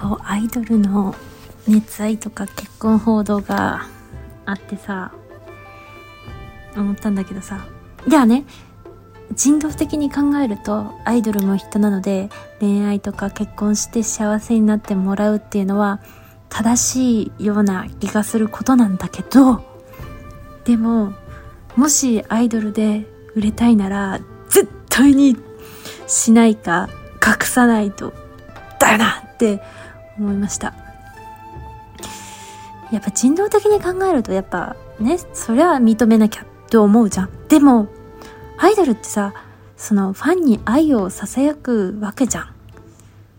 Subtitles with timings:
[0.00, 1.14] こうアイドルの
[1.68, 3.86] 熱愛とか結婚報道が
[4.46, 5.12] あってさ
[6.74, 7.66] 思ったんだけどさ。
[8.08, 8.44] じゃあね
[9.34, 16.00] 人道的に考えるとアイドルも人なので恋愛とか結婚して幸せになってもらうっていうのは
[16.48, 19.62] 正しいような気がすることなんだけど
[20.64, 21.12] でも
[21.76, 23.06] もしアイドルで
[23.36, 25.36] 売れたいなら絶対に
[26.08, 26.88] しないか
[27.24, 28.12] 隠さないと
[28.80, 29.62] だよなって
[30.20, 30.74] 思いました。
[32.92, 37.30] やっぱ人道的に考えるとやっぱねそりゃ認めなきゃって思うじゃん。
[37.48, 37.88] でも
[38.58, 39.32] アイドルってさ
[39.76, 42.54] そのファンに愛を囁くわけじゃん。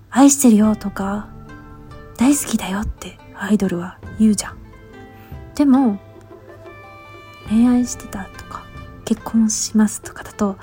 [0.10, 1.28] 愛してるよとか
[2.18, 4.58] 大好きだよってアイドルは言うじゃん。
[5.56, 6.00] でも
[7.50, 8.64] 恋愛してたとか
[9.04, 10.58] 結婚しますとかだと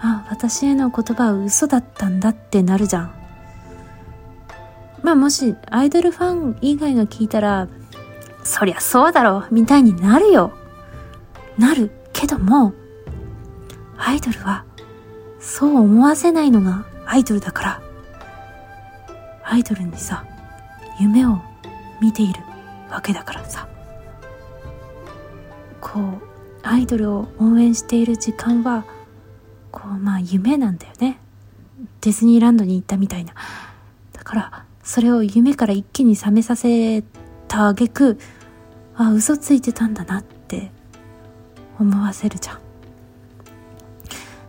[0.00, 3.12] あ私への言葉は嘘だったんだってなるじゃん。
[5.08, 7.66] まあもしアイドルファン以外が聞いたら
[8.44, 10.52] そりゃそうだろうみたいになるよ。
[11.56, 12.74] なるけども
[13.96, 14.66] アイドルは
[15.40, 17.82] そう思わせないのがアイドルだから。
[19.44, 20.26] アイドルにさ
[21.00, 21.40] 夢を
[22.02, 22.42] 見ている
[22.90, 23.66] わけだからさ。
[25.80, 26.20] こう
[26.64, 28.84] アイドルを応援している時間は
[29.72, 31.18] こうまあ夢なんだよね。
[32.02, 33.32] ディズニーランドに行ったみたいな。
[34.12, 37.02] だからそれを夢から一気に覚めさせ
[37.46, 38.18] た挙句
[38.96, 40.70] あ嘘ついてたんだなって
[41.78, 42.60] 思わせるじゃん。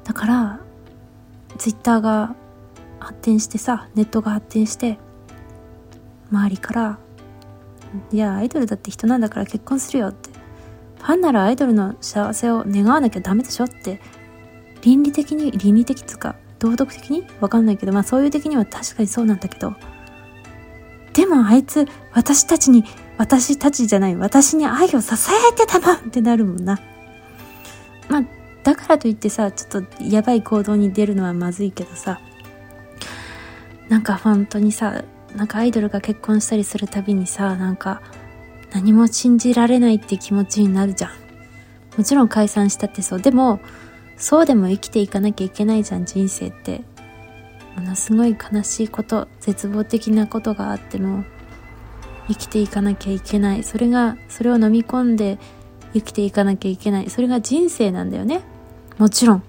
[0.06, 0.60] だから
[1.58, 2.36] ツイッターが
[3.02, 4.98] 発展してさネットが発展して
[6.32, 7.00] 周りから
[8.10, 10.30] 「いやアイドルだって人なんだから結婚するよ」って
[11.00, 14.00] ファンならアイドルの幸せを願わなきゃダメでしょって
[14.84, 19.76] 倫理的に倫理的つか道徳的にわかんないけどまあそういう的には確かにそうなんだけど
[21.20, 22.86] でもあいつ私たちに
[23.18, 25.16] 私たちじゃない私に愛を支
[25.52, 26.80] えてたもんってなるもんな。
[28.08, 28.24] まあ
[28.64, 32.22] だからといってさちょっとやばい行動に出るのはまずいけどさ。
[33.90, 35.04] なんか本当にさ
[35.36, 38.02] なんかアイドルが結婚したりするたびにさなんか
[38.72, 41.12] 何も信じられないって気持ちになるじゃん。
[41.98, 43.22] もちろん解散したってそう。
[43.22, 43.60] でも
[44.16, 46.82] そうでも生きていかなきゃいけないじゃん人生って。
[47.76, 51.24] ものすごい悲しいこと絶望的なことがあっても
[52.28, 53.64] 生きていかなきゃいけない。
[53.64, 55.40] それがそれを飲み込んで
[55.94, 57.10] 生きていかなきゃいけない。
[57.10, 58.42] それが人生なんだよね。
[58.98, 59.44] もちろん。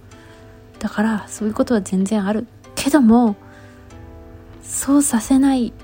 [0.78, 2.46] だからそういうことは全然ある。
[2.74, 3.36] けども
[4.62, 5.74] そうさせない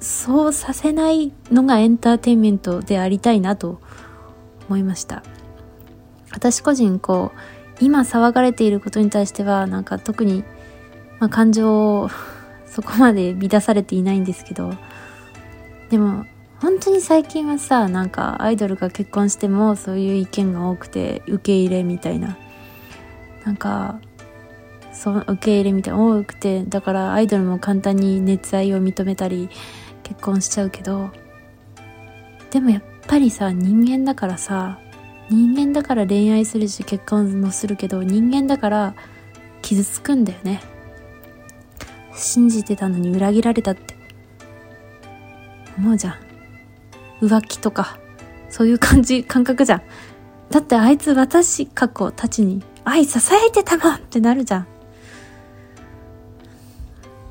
[0.00, 3.80] そうさせないのがエンターテインメントでありたいなと
[4.68, 5.22] 思いました。
[6.32, 10.44] 私個人こう今騒がれていることに対してはなんか特に、
[11.18, 12.10] まあ、感情を
[12.66, 14.74] そこまで乱されていないんですけど
[15.88, 16.26] でも
[16.60, 22.36] 本当に最近はさなんかアイドルが結婚してもそういう意見が多くて受け入れみたいな。
[23.46, 24.00] なんか
[24.92, 29.48] そう受け入れみたいな多くてだからアイドルも簡単に熱愛を認めたり
[30.02, 31.10] 結婚しちゃうけど
[32.50, 34.80] でもやっぱりさ人間だからさ
[35.30, 38.94] 人間だから恋愛するし結婚もするけど人間だから
[39.62, 40.60] 傷つくんだよね。
[42.16, 43.94] 信じてたのに裏切られたって。
[45.78, 46.14] 思うじゃん。
[47.26, 47.98] 浮気とか
[48.48, 49.82] そういう感じ感覚じゃん。
[50.50, 54.66] だってあいつ私過去たちに愛支えてたもんってなるじゃん。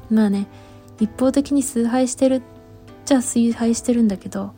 [0.09, 0.47] まあね
[0.99, 2.41] 一方的に崇拝してる
[3.05, 4.53] じゃあ崇拝してるんだけど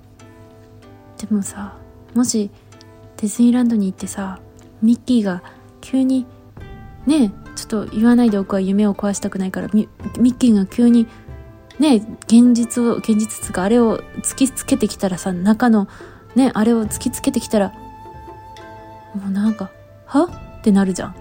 [1.17, 1.77] でもさ
[2.13, 2.51] もし
[3.17, 4.39] ディズニーランドに行ってさ
[4.81, 5.41] ミッキーが
[5.81, 6.25] 急に
[7.05, 11.07] ねえちょっと言わないでおくは夢を壊したくないからミッキーが急に
[11.79, 11.95] ね
[12.25, 15.87] 現実を現実つかあれを突きつけてきたらさ中の
[16.35, 17.73] ねあれを突きつけてきたら
[19.15, 19.71] もうなんか
[20.05, 20.25] は？
[20.59, 21.15] ってなるじゃん。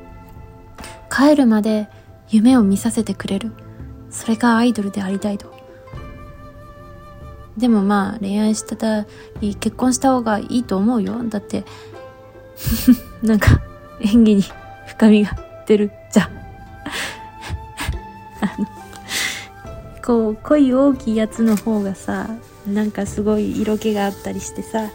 [1.10, 1.88] 帰るまで
[2.28, 3.52] 夢を見させてくれる。
[4.10, 5.54] それがアイドルでありたいと。
[7.56, 9.06] でもまあ恋愛した
[9.40, 11.22] り結婚した方がいいと思うよ。
[11.24, 11.64] だって
[13.22, 13.60] なんか
[14.00, 14.44] 演技に
[14.86, 15.36] 深みが
[15.66, 15.90] 出る。
[20.06, 22.30] こう恋大きいやつの方がさ
[22.66, 24.88] なんかすごい色気があったりしてさ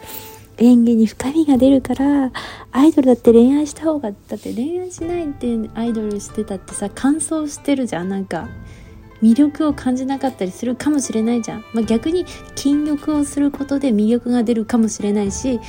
[0.58, 2.32] 演技に深みが出るから
[2.72, 8.10] アイドルだって恋愛した方がだって恋愛しないってアイドルしてたってさ乾燥してるじゃん。
[8.10, 8.48] なんか
[9.22, 12.26] 魅力を感じなかったりするかもしれないじゃん、まあ、逆に
[12.56, 15.60] 禁欲をすることで魅力が出るかもしれないし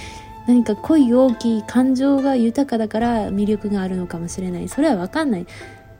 [0.46, 4.68] 何か恋大きい感情が豊かだから魅力があるのかもしれない。
[4.68, 5.46] それは分かんない。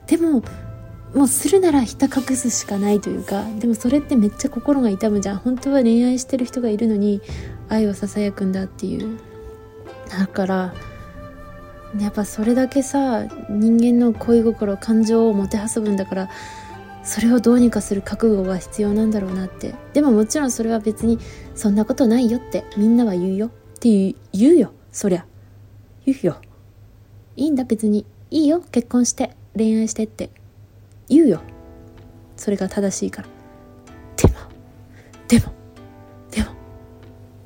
[0.06, 0.42] でも
[1.14, 5.37] もうするならひた隠すしかないというかでもそれってめっちゃ心が痛むじゃん。
[5.38, 7.20] 本当は恋愛してる人がいるのに
[7.69, 9.19] 愛をささやくんだっていう。
[10.09, 10.75] だから
[11.99, 16.31] やっぱそれだけさ人間の恋心感情をもてあそぶんだから
[17.05, 19.75] それをどうにかする覚悟が必要なんだろうなって。
[19.93, 21.19] でももちろんそれは別に
[21.55, 23.47] そんなことないよってみんなは言うよ。
[23.49, 23.50] っ
[23.81, 25.26] て言うよそりゃ。
[26.06, 26.41] 言うよ。
[27.37, 28.06] いいんだ別に。
[28.31, 30.31] いいよ結婚して恋愛してって。
[31.14, 31.41] 言うよ。
[32.37, 33.29] それが正しいから。
[34.17, 34.35] でも
[35.29, 35.53] でも
[36.31, 36.50] でも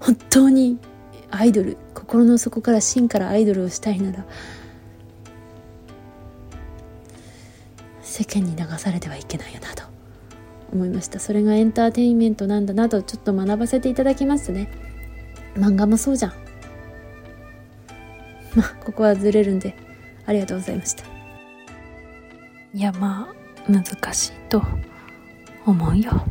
[0.01, 0.79] 本当に
[1.31, 4.25] アイドル心の底から芯からアイドルをしたいなら
[8.03, 9.83] 世間に流されてはいけないよなと
[10.73, 11.19] 思いました。
[11.21, 14.71] それがエンターテインメントなんだなとちょっと学ばせていただきますね。
[15.55, 16.33] 漫画もそうじゃん。
[18.55, 19.77] まあここはずれるんで
[20.25, 21.05] ありがとうございました。
[22.73, 24.63] いやまあ難しいと
[25.65, 26.25] 思うよ。